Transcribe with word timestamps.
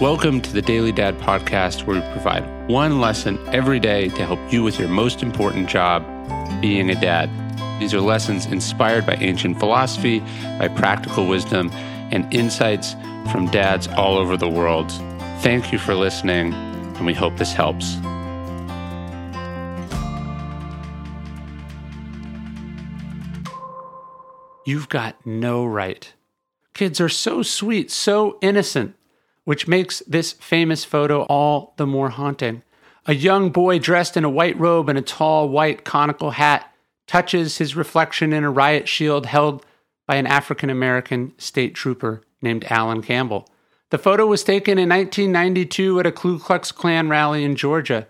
Welcome 0.00 0.40
to 0.42 0.52
the 0.52 0.62
Daily 0.62 0.92
Dad 0.92 1.18
podcast, 1.18 1.84
where 1.84 2.00
we 2.00 2.12
provide 2.12 2.68
one 2.68 3.00
lesson 3.00 3.36
every 3.48 3.80
day 3.80 4.08
to 4.10 4.24
help 4.24 4.38
you 4.52 4.62
with 4.62 4.78
your 4.78 4.86
most 4.86 5.24
important 5.24 5.68
job, 5.68 6.04
being 6.60 6.88
a 6.88 6.94
dad. 6.94 7.28
These 7.80 7.94
are 7.94 8.00
lessons 8.00 8.46
inspired 8.46 9.04
by 9.04 9.14
ancient 9.16 9.58
philosophy, 9.58 10.20
by 10.60 10.68
practical 10.68 11.26
wisdom, 11.26 11.70
and 12.12 12.32
insights 12.32 12.92
from 13.32 13.48
dads 13.50 13.88
all 13.88 14.16
over 14.16 14.36
the 14.36 14.48
world. 14.48 14.88
Thank 15.40 15.72
you 15.72 15.80
for 15.80 15.96
listening, 15.96 16.54
and 16.54 17.04
we 17.04 17.12
hope 17.12 17.36
this 17.36 17.52
helps. 17.52 17.96
You've 24.64 24.88
got 24.88 25.16
no 25.26 25.66
right. 25.66 26.12
Kids 26.72 27.00
are 27.00 27.08
so 27.08 27.42
sweet, 27.42 27.90
so 27.90 28.38
innocent, 28.40 28.94
which 29.48 29.66
makes 29.66 30.00
this 30.00 30.32
famous 30.32 30.84
photo 30.84 31.22
all 31.22 31.72
the 31.78 31.86
more 31.86 32.10
haunting. 32.10 32.62
A 33.06 33.14
young 33.14 33.48
boy 33.48 33.78
dressed 33.78 34.14
in 34.14 34.22
a 34.22 34.28
white 34.28 34.60
robe 34.60 34.90
and 34.90 34.98
a 34.98 35.00
tall 35.00 35.48
white 35.48 35.86
conical 35.86 36.32
hat 36.32 36.70
touches 37.06 37.56
his 37.56 37.74
reflection 37.74 38.34
in 38.34 38.44
a 38.44 38.50
riot 38.50 38.86
shield 38.86 39.24
held 39.24 39.64
by 40.06 40.16
an 40.16 40.26
African 40.26 40.68
American 40.68 41.32
state 41.38 41.74
trooper 41.74 42.20
named 42.42 42.66
Alan 42.68 43.00
Campbell. 43.00 43.48
The 43.88 43.96
photo 43.96 44.26
was 44.26 44.44
taken 44.44 44.76
in 44.76 44.90
1992 44.90 45.98
at 45.98 46.04
a 46.04 46.12
Ku 46.12 46.38
Klux 46.38 46.70
Klan 46.70 47.08
rally 47.08 47.42
in 47.42 47.56
Georgia. 47.56 48.06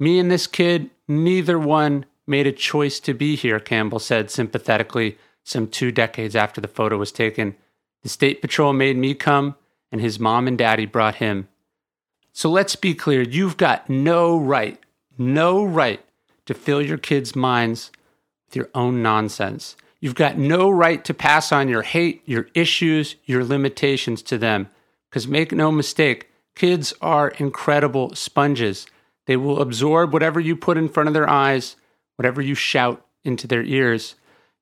Me 0.00 0.18
and 0.18 0.30
this 0.30 0.46
kid, 0.46 0.88
neither 1.06 1.58
one 1.58 2.06
made 2.26 2.46
a 2.46 2.50
choice 2.50 2.98
to 3.00 3.12
be 3.12 3.36
here, 3.36 3.60
Campbell 3.60 3.98
said 3.98 4.30
sympathetically 4.30 5.18
some 5.44 5.66
two 5.66 5.92
decades 5.92 6.34
after 6.34 6.62
the 6.62 6.66
photo 6.66 6.96
was 6.96 7.12
taken. 7.12 7.56
The 8.02 8.08
State 8.08 8.40
Patrol 8.40 8.72
made 8.72 8.96
me 8.96 9.12
come, 9.12 9.54
and 9.90 10.00
his 10.00 10.18
mom 10.18 10.46
and 10.46 10.58
daddy 10.58 10.86
brought 10.86 11.16
him. 11.16 11.48
So 12.32 12.50
let's 12.50 12.76
be 12.76 12.94
clear 12.94 13.22
you've 13.22 13.56
got 13.56 13.88
no 13.88 14.38
right, 14.38 14.78
no 15.16 15.64
right 15.64 16.00
to 16.46 16.54
fill 16.54 16.80
your 16.80 16.98
kids' 16.98 17.34
minds 17.34 17.90
with 18.46 18.56
your 18.56 18.70
own 18.74 19.02
nonsense. 19.02 19.76
You've 20.00 20.14
got 20.14 20.38
no 20.38 20.70
right 20.70 21.04
to 21.04 21.14
pass 21.14 21.50
on 21.50 21.68
your 21.68 21.82
hate, 21.82 22.22
your 22.24 22.48
issues, 22.54 23.16
your 23.24 23.44
limitations 23.44 24.22
to 24.22 24.38
them. 24.38 24.68
Because 25.10 25.26
make 25.26 25.52
no 25.52 25.72
mistake, 25.72 26.30
kids 26.54 26.94
are 27.00 27.28
incredible 27.38 28.14
sponges. 28.14 28.86
They 29.26 29.36
will 29.36 29.60
absorb 29.60 30.12
whatever 30.12 30.38
you 30.38 30.54
put 30.54 30.78
in 30.78 30.88
front 30.88 31.08
of 31.08 31.14
their 31.14 31.28
eyes, 31.28 31.76
whatever 32.16 32.40
you 32.40 32.54
shout 32.54 33.04
into 33.24 33.46
their 33.46 33.64
ears. 33.64 34.14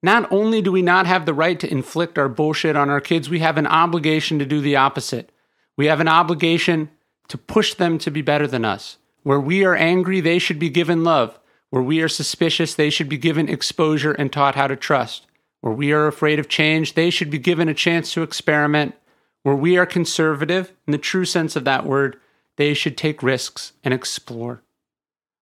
Not 0.02 0.30
only 0.30 0.60
do 0.62 0.70
we 0.70 0.82
not 0.82 1.06
have 1.06 1.26
the 1.26 1.34
right 1.34 1.58
to 1.58 1.70
inflict 1.70 2.18
our 2.18 2.28
bullshit 2.28 2.76
on 2.76 2.90
our 2.90 3.00
kids, 3.00 3.28
we 3.28 3.38
have 3.40 3.56
an 3.56 3.66
obligation 3.66 4.38
to 4.38 4.46
do 4.46 4.60
the 4.60 4.76
opposite. 4.76 5.30
We 5.76 5.86
have 5.86 6.00
an 6.00 6.08
obligation 6.08 6.90
to 7.28 7.38
push 7.38 7.74
them 7.74 7.98
to 7.98 8.10
be 8.10 8.22
better 8.22 8.46
than 8.46 8.64
us. 8.64 8.98
Where 9.22 9.40
we 9.40 9.64
are 9.64 9.74
angry, 9.74 10.20
they 10.20 10.38
should 10.38 10.58
be 10.58 10.70
given 10.70 11.02
love. 11.02 11.38
Where 11.70 11.82
we 11.82 12.00
are 12.00 12.08
suspicious, 12.08 12.74
they 12.74 12.90
should 12.90 13.08
be 13.08 13.18
given 13.18 13.48
exposure 13.48 14.12
and 14.12 14.32
taught 14.32 14.54
how 14.54 14.68
to 14.68 14.76
trust. 14.76 15.26
Where 15.60 15.72
we 15.72 15.92
are 15.92 16.06
afraid 16.06 16.38
of 16.38 16.48
change, 16.48 16.94
they 16.94 17.10
should 17.10 17.30
be 17.30 17.38
given 17.38 17.68
a 17.68 17.74
chance 17.74 18.12
to 18.12 18.22
experiment. 18.22 18.94
Where 19.42 19.56
we 19.56 19.76
are 19.76 19.86
conservative, 19.86 20.72
in 20.86 20.92
the 20.92 20.98
true 20.98 21.24
sense 21.24 21.56
of 21.56 21.64
that 21.64 21.84
word, 21.84 22.20
they 22.56 22.72
should 22.74 22.96
take 22.96 23.22
risks 23.22 23.72
and 23.82 23.92
explore. 23.92 24.62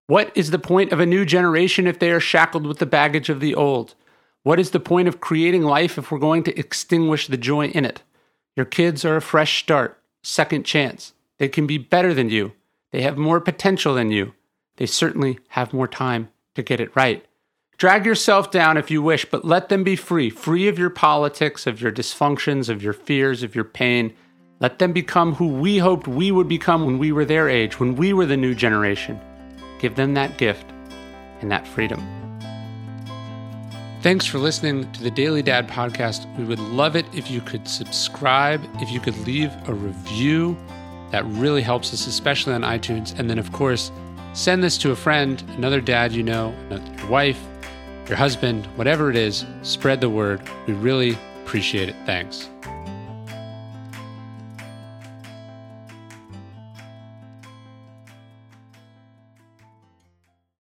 What 0.07 0.31
is 0.35 0.51
the 0.51 0.59
point 0.59 0.93
of 0.93 1.01
a 1.01 1.07
new 1.07 1.25
generation 1.25 1.87
if 1.87 1.99
they 1.99 2.11
are 2.11 2.21
shackled 2.21 2.67
with 2.67 2.79
the 2.79 2.87
baggage 2.87 3.29
of 3.29 3.41
the 3.41 3.55
old? 3.55 3.95
What 4.45 4.61
is 4.61 4.71
the 4.71 4.81
point 4.81 5.09
of 5.09 5.23
creating 5.23 5.63
life 5.63 5.97
if 5.97 6.11
we're 6.11 6.19
going 6.19 6.45
to 6.45 6.59
extinguish 6.59 7.27
the 7.29 7.39
joy 7.39 7.69
in 7.69 7.87
it? 7.87 8.03
Your 8.55 8.67
kids 8.67 9.03
are 9.03 9.17
a 9.17 9.23
fresh 9.23 9.63
start, 9.63 9.99
second 10.23 10.65
chance. 10.65 11.15
They 11.39 11.49
can 11.49 11.67
be 11.67 11.79
better 11.79 12.13
than 12.13 12.29
you. 12.29 12.53
They 12.93 13.01
have 13.01 13.17
more 13.17 13.41
potential 13.41 13.95
than 13.95 14.11
you. 14.11 14.35
They 14.77 14.85
certainly 14.85 15.39
have 15.49 15.73
more 15.73 15.89
time 15.89 16.29
to 16.57 16.63
get 16.63 16.79
it 16.79 16.95
right. 16.95 17.25
Drag 17.79 18.05
yourself 18.05 18.51
down 18.51 18.77
if 18.77 18.91
you 18.91 19.01
wish, 19.01 19.25
but 19.25 19.47
let 19.47 19.71
them 19.71 19.83
be 19.83 19.97
free, 19.97 20.29
free 20.29 20.69
of 20.69 20.79
your 20.79 20.91
politics, 20.91 21.67
of 21.67 21.81
your 21.81 21.91
dysfunctions, 21.91 22.69
of 22.69 22.83
your 22.83 22.93
fears, 22.93 23.43
of 23.43 23.55
your 23.55 23.65
pain. 23.65 24.13
Let 24.61 24.79
them 24.79 24.93
become 24.93 25.35
who 25.35 25.49
we 25.49 25.79
hoped 25.79 26.07
we 26.07 26.31
would 26.31 26.49
become 26.49 26.85
when 26.85 26.99
we 26.99 27.13
were 27.13 27.25
their 27.25 27.49
age, 27.49 27.81
when 27.81 27.97
we 27.97 28.13
were 28.13 28.27
the 28.27 28.37
new 28.37 28.55
generation. 28.55 29.19
Give 29.81 29.97
them 29.97 30.13
that 30.15 30.37
gift 30.37 30.67
and 31.41 31.51
that 31.51 31.67
freedom. 31.67 32.24
Thanks 34.05 34.27
for 34.27 34.39
listening 34.39 34.93
to 34.93 35.03
the 35.03 35.11
Daily 35.11 35.41
Dad 35.41 35.67
podcast. 35.67 36.27
We 36.37 36.45
would 36.45 36.59
love 36.59 36.95
it 36.95 37.07
if 37.15 37.31
you 37.31 37.41
could 37.41 37.67
subscribe, 37.67 38.63
if 38.83 38.91
you 38.91 39.01
could 39.01 39.17
leave 39.27 39.51
a 39.67 39.73
review. 39.73 40.59
That 41.11 41.25
really 41.25 41.63
helps 41.63 41.91
us, 41.95 42.07
especially 42.07 42.53
on 42.53 42.61
iTunes. 42.61 43.19
And 43.19 43.31
then, 43.31 43.39
of 43.39 43.51
course, 43.53 43.91
send 44.35 44.63
this 44.63 44.77
to 44.77 44.91
a 44.91 44.95
friend, 44.95 45.43
another 45.57 45.81
dad 45.81 46.13
you 46.13 46.23
know, 46.23 46.55
your 46.69 47.07
wife, 47.07 47.43
your 48.07 48.19
husband, 48.19 48.67
whatever 48.77 49.09
it 49.09 49.17
is. 49.17 49.47
Spread 49.63 50.03
the 50.03 50.11
word. 50.11 50.43
We 50.67 50.75
really 50.75 51.17
appreciate 51.43 51.89
it. 51.89 51.97
Thanks. 52.05 52.51